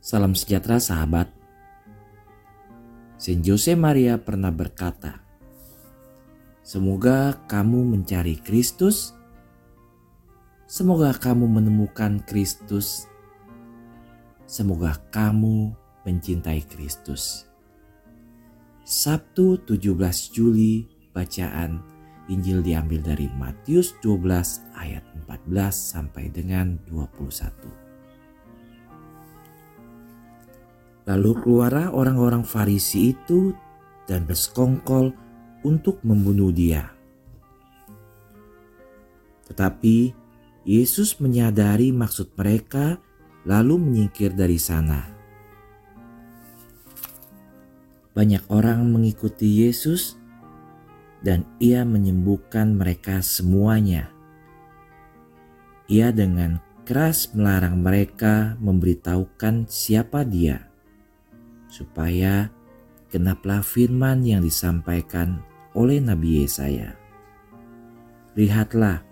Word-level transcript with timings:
Salam 0.00 0.32
sejahtera 0.32 0.80
sahabat. 0.80 1.28
Saint 3.20 3.44
Jose 3.44 3.76
Maria 3.76 4.16
pernah 4.16 4.48
berkata, 4.48 5.20
Semoga 6.64 7.36
kamu 7.44 7.84
mencari 7.84 8.40
Kristus, 8.40 9.12
semoga 10.64 11.12
kamu 11.12 11.44
menemukan 11.44 12.16
Kristus, 12.24 13.04
semoga 14.48 14.96
kamu 15.12 15.76
mencintai 16.08 16.64
Kristus. 16.64 17.44
Sabtu 18.80 19.60
17 19.68 19.92
Juli 20.32 20.88
bacaan 21.12 21.84
Injil 22.32 22.64
diambil 22.64 23.04
dari 23.04 23.28
Matius 23.36 23.92
12 24.00 24.80
ayat 24.80 25.04
14 25.28 25.44
sampai 25.68 26.32
dengan 26.32 26.80
21. 26.88 27.89
Lalu 31.10 31.42
keluarlah 31.42 31.90
orang-orang 31.90 32.46
Farisi 32.46 33.10
itu 33.10 33.50
dan 34.06 34.30
bersekongkol 34.30 35.10
untuk 35.66 35.98
membunuh 36.06 36.54
dia. 36.54 36.86
Tetapi 39.50 40.14
Yesus 40.62 41.18
menyadari 41.18 41.90
maksud 41.90 42.30
mereka 42.38 43.02
lalu 43.42 43.82
menyingkir 43.82 44.38
dari 44.38 44.54
sana. 44.54 45.10
Banyak 48.14 48.46
orang 48.46 48.86
mengikuti 48.86 49.66
Yesus 49.66 50.14
dan 51.26 51.42
ia 51.58 51.82
menyembuhkan 51.82 52.70
mereka 52.78 53.18
semuanya. 53.18 54.14
Ia 55.90 56.14
dengan 56.14 56.62
keras 56.86 57.34
melarang 57.34 57.82
mereka 57.82 58.54
memberitahukan 58.62 59.66
siapa 59.66 60.22
dia 60.22 60.69
supaya 61.70 62.50
genaplah 63.08 63.62
firman 63.62 64.26
yang 64.26 64.42
disampaikan 64.42 65.40
oleh 65.72 66.02
Nabi 66.02 66.42
Yesaya. 66.42 66.98
Lihatlah, 68.34 69.06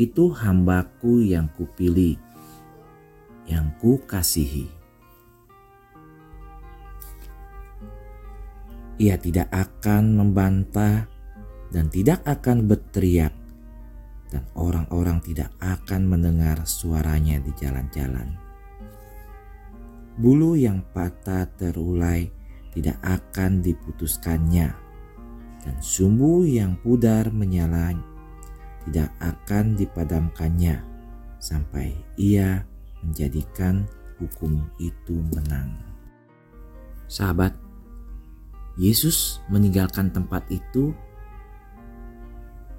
itu 0.00 0.32
hambaku 0.32 1.24
yang 1.28 1.52
kupilih, 1.52 2.16
yang 3.44 3.68
ku 3.76 4.00
kasihi. 4.08 4.68
Ia 9.00 9.16
tidak 9.16 9.48
akan 9.48 10.12
membantah 10.16 11.08
dan 11.72 11.88
tidak 11.88 12.20
akan 12.28 12.68
berteriak, 12.68 13.32
dan 14.28 14.44
orang-orang 14.52 15.24
tidak 15.24 15.48
akan 15.60 16.04
mendengar 16.04 16.60
suaranya 16.68 17.40
di 17.40 17.52
jalan-jalan 17.56 18.49
bulu 20.20 20.52
yang 20.52 20.84
patah 20.92 21.48
terulai 21.56 22.28
tidak 22.76 23.00
akan 23.00 23.64
diputuskannya, 23.64 24.68
dan 25.64 25.76
sumbu 25.80 26.44
yang 26.44 26.76
pudar 26.84 27.32
menyala 27.32 27.96
tidak 28.84 29.10
akan 29.24 29.72
dipadamkannya 29.80 30.84
sampai 31.40 31.96
ia 32.20 32.68
menjadikan 33.00 33.88
hukum 34.20 34.60
itu 34.76 35.24
menang. 35.32 35.72
Sahabat, 37.08 37.56
Yesus 38.76 39.40
meninggalkan 39.48 40.12
tempat 40.12 40.44
itu 40.52 40.92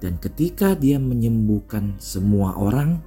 dan 0.00 0.20
ketika 0.20 0.76
dia 0.76 1.00
menyembuhkan 1.00 1.96
semua 1.96 2.56
orang, 2.56 3.00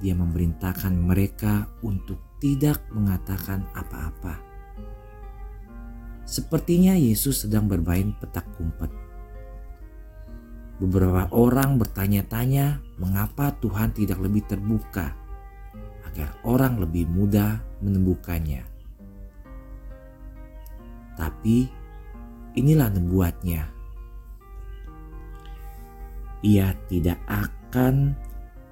dia 0.00 0.12
memerintahkan 0.12 0.92
mereka 0.92 1.68
untuk 1.80 2.29
tidak 2.40 2.80
mengatakan 2.90 3.68
apa-apa. 3.76 4.40
Sepertinya 6.24 6.96
Yesus 6.96 7.44
sedang 7.44 7.68
bermain 7.68 8.16
petak 8.16 8.48
umpet. 8.56 8.88
Beberapa 10.80 11.28
orang 11.36 11.76
bertanya-tanya 11.76 12.80
mengapa 12.96 13.52
Tuhan 13.60 13.92
tidak 13.92 14.16
lebih 14.24 14.48
terbuka 14.48 15.12
agar 16.08 16.40
orang 16.40 16.80
lebih 16.80 17.04
mudah 17.04 17.60
menemukannya. 17.84 18.64
Tapi 21.20 21.68
inilah 22.56 22.88
nubuatnya. 22.96 23.68
Ia 26.40 26.72
tidak 26.88 27.20
akan 27.28 28.16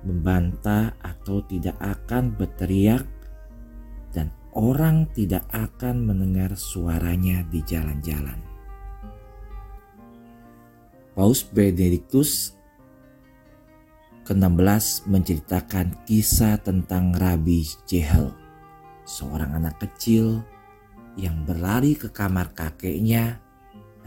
membantah 0.07 0.97
atau 1.05 1.45
tidak 1.45 1.77
akan 1.83 2.33
berteriak 2.33 3.18
dan 4.13 4.33
orang 4.57 5.07
tidak 5.13 5.45
akan 5.53 6.09
mendengar 6.09 6.57
suaranya 6.57 7.45
di 7.47 7.61
jalan-jalan. 7.63 8.41
Paus 11.19 11.43
Benediktus 11.43 12.55
ke-16 14.29 15.09
menceritakan 15.09 16.07
kisah 16.07 16.61
tentang 16.61 17.17
Rabi 17.17 17.67
Jehel, 17.89 18.31
seorang 19.09 19.57
anak 19.57 19.83
kecil 19.83 20.45
yang 21.19 21.43
berlari 21.43 21.99
ke 21.99 22.13
kamar 22.13 22.55
kakeknya, 22.55 23.43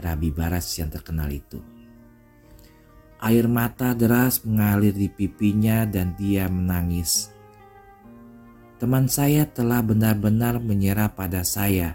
Rabi 0.00 0.32
Baras 0.32 0.72
yang 0.80 0.88
terkenal 0.88 1.28
itu. 1.28 1.60
Air 3.22 3.46
mata 3.46 3.94
deras 3.94 4.42
mengalir 4.42 4.96
di 4.96 5.06
pipinya 5.06 5.86
dan 5.86 6.16
dia 6.18 6.50
menangis 6.50 7.30
teman 8.82 9.06
saya 9.06 9.46
telah 9.46 9.78
benar-benar 9.78 10.58
menyerah 10.58 11.14
pada 11.14 11.46
saya. 11.46 11.94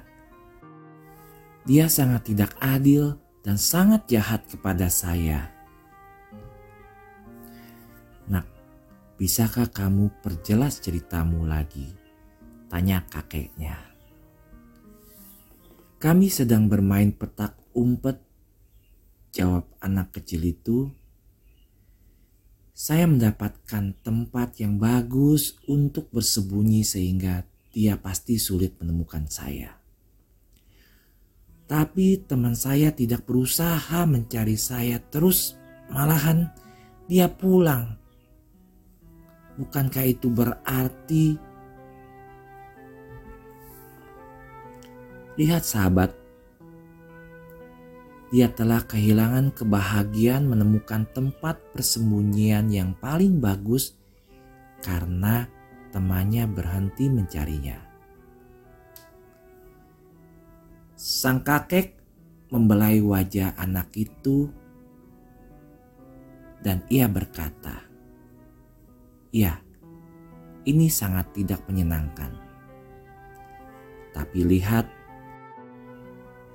Dia 1.67 1.91
sangat 1.91 2.31
tidak 2.31 2.55
adil 2.63 3.19
dan 3.43 3.59
sangat 3.59 4.07
jahat 4.07 4.47
kepada 4.47 4.87
saya. 4.87 5.51
Nak, 8.31 8.47
bisakah 9.19 9.67
kamu 9.67 10.15
perjelas 10.23 10.79
ceritamu 10.79 11.43
lagi? 11.43 11.91
Tanya 12.71 13.03
kakeknya. 13.03 13.75
Kami 15.99 16.31
sedang 16.31 16.71
bermain 16.71 17.11
petak 17.11 17.59
umpet, 17.75 18.15
jawab 19.35 19.67
anak 19.83 20.15
kecil 20.15 20.39
itu 20.39 20.87
saya 22.77 23.09
mendapatkan 23.09 23.97
tempat 24.05 24.61
yang 24.61 24.77
bagus 24.77 25.57
untuk 25.65 26.13
bersembunyi 26.13 26.85
sehingga 26.85 27.41
dia 27.73 27.97
pasti 27.97 28.38
sulit 28.38 28.77
menemukan 28.77 29.25
saya. 29.25 29.73
Tapi 31.65 32.21
teman 32.29 32.53
saya 32.53 32.93
tidak 32.93 33.25
berusaha 33.25 34.05
mencari 34.05 34.53
saya 34.53 35.01
terus, 35.01 35.57
malahan 35.89 36.53
dia 37.09 37.25
pulang. 37.25 37.97
Bukankah 39.57 40.05
itu 40.05 40.29
berarti 40.29 41.47
Lihat 45.38 45.61
sahabat, 45.61 46.17
dia 48.27 48.51
telah 48.51 48.83
kehilangan 48.83 49.55
kebahagiaan 49.55 50.51
menemukan 50.51 51.07
tempat 51.15 51.59
persembunyian 51.71 52.67
yang 52.67 52.91
paling 52.99 53.39
bagus 53.39 53.95
karena 54.83 55.47
temannya 55.95 56.43
berhenti 56.51 57.07
mencarinya. 57.07 57.79
Sang 60.97 61.39
kakek 61.45 61.95
membelai 62.51 62.99
wajah 62.99 63.55
anak 63.55 63.95
itu 63.95 64.51
dan 66.59 66.83
ia 66.91 67.07
berkata, 67.07 67.85
"Ya, 69.31 69.61
ini 70.67 70.91
sangat 70.91 71.31
tidak 71.31 71.63
menyenangkan. 71.71 72.35
Tapi 74.12 74.44
lihat 74.44 74.96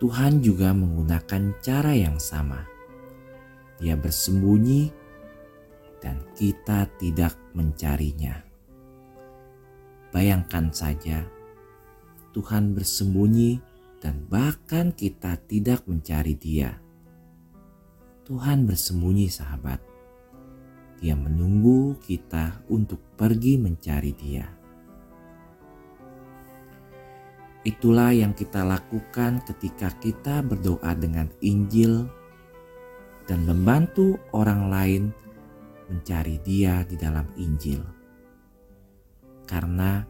Tuhan 0.03 0.43
juga 0.43 0.75
menggunakan 0.75 1.63
cara 1.63 1.95
yang 1.95 2.19
sama. 2.19 2.67
Dia 3.79 3.95
bersembunyi 3.95 4.91
dan 6.03 6.27
kita 6.35 6.91
tidak 6.99 7.39
mencarinya. 7.55 8.43
Bayangkan 10.11 10.75
saja, 10.75 11.23
Tuhan 12.35 12.75
bersembunyi 12.75 13.63
dan 14.03 14.27
bahkan 14.27 14.91
kita 14.91 15.39
tidak 15.47 15.87
mencari 15.87 16.35
Dia. 16.35 16.83
Tuhan 18.27 18.67
bersembunyi, 18.67 19.31
sahabat. 19.31 19.79
Dia 20.99 21.15
menunggu 21.15 21.95
kita 22.03 22.67
untuk 22.67 22.99
pergi 23.15 23.55
mencari 23.55 24.11
Dia. 24.19 24.62
Itulah 27.63 28.11
yang 28.11 28.35
kita 28.35 28.67
lakukan 28.67 29.39
ketika 29.47 29.95
kita 30.03 30.43
berdoa 30.43 30.99
dengan 30.99 31.31
Injil 31.39 32.11
dan 33.31 33.47
membantu 33.47 34.19
orang 34.35 34.67
lain 34.67 35.03
mencari 35.87 36.43
Dia 36.43 36.83
di 36.83 36.99
dalam 36.99 37.31
Injil. 37.39 37.79
Karena 39.47 40.03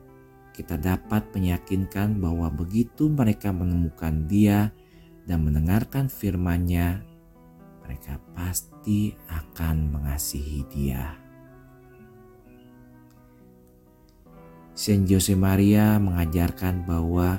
kita 0.56 0.80
dapat 0.80 1.28
meyakinkan 1.36 2.20
bahwa 2.20 2.48
begitu 2.48 3.12
mereka 3.12 3.52
menemukan 3.52 4.24
Dia 4.24 4.72
dan 5.28 5.44
mendengarkan 5.44 6.08
firman-Nya, 6.08 7.04
mereka 7.84 8.16
pasti 8.32 9.12
akan 9.28 9.92
mengasihi 9.92 10.64
Dia. 10.72 11.21
Saint 14.82 15.06
Jose 15.06 15.38
Maria 15.38 15.94
mengajarkan 16.02 16.82
bahwa 16.82 17.38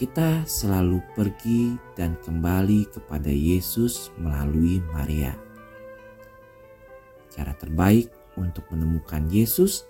kita 0.00 0.48
selalu 0.48 1.04
pergi 1.12 1.76
dan 1.92 2.16
kembali 2.24 2.88
kepada 2.88 3.28
Yesus 3.28 4.08
melalui 4.16 4.80
Maria. 4.96 5.36
Cara 7.28 7.52
terbaik 7.52 8.08
untuk 8.40 8.64
menemukan 8.72 9.28
Yesus 9.28 9.84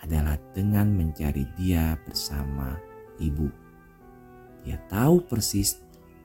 adalah 0.00 0.40
dengan 0.56 0.96
mencari 0.96 1.44
Dia 1.60 1.92
bersama 2.08 2.80
Ibu. 3.20 3.52
Dia 4.64 4.80
tahu 4.88 5.28
persis 5.28 5.76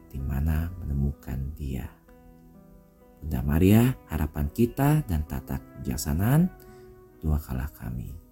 di 0.07 0.23
mana 0.23 0.71
menemukan 0.79 1.51
Dia. 1.59 1.91
Bunda 3.19 3.43
Maria, 3.43 3.83
harapan 4.07 4.47
kita 4.55 5.03
dan 5.03 5.27
tata 5.27 5.59
kebijaksanaan, 5.59 6.47
dua 7.19 7.35
kala 7.35 7.67
kami. 7.75 8.30